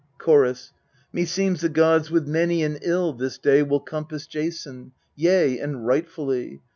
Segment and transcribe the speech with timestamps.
[0.17, 0.73] Chorus.
[1.13, 6.59] Meseems the gods with many an ill this day Will compass Jason yea, and rightfully.